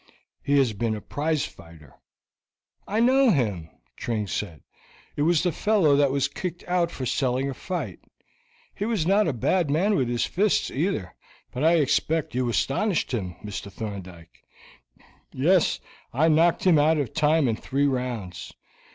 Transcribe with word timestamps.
He 0.41 0.57
has 0.57 0.73
been 0.73 0.95
a 0.95 0.99
prize 0.99 1.45
fighter." 1.45 1.93
"I 2.87 2.99
know 2.99 3.29
him," 3.29 3.69
Tring 3.95 4.25
said; 4.25 4.63
"it 5.15 5.21
was 5.21 5.43
the 5.43 5.51
fellow 5.51 5.95
that 5.95 6.09
was 6.09 6.27
kicked 6.27 6.63
out 6.67 6.89
for 6.89 7.05
selling 7.05 7.51
a 7.51 7.53
fight. 7.53 7.99
He 8.73 8.83
was 8.85 9.05
not 9.05 9.27
a 9.27 9.31
bad 9.31 9.69
man 9.69 9.93
with 9.95 10.07
his 10.09 10.25
fists, 10.25 10.71
either; 10.71 11.13
but 11.51 11.63
I 11.63 11.75
expect 11.75 12.33
you 12.33 12.49
astonished 12.49 13.11
him, 13.11 13.35
Mr. 13.45 13.71
Thorndyke." 13.71 14.41
"Yes, 15.31 15.79
I 16.11 16.29
knocked 16.29 16.63
him 16.63 16.79
out 16.79 16.97
of 16.97 17.13
time 17.13 17.47
in 17.47 17.55
three 17.55 17.85
rounds. 17.85 18.51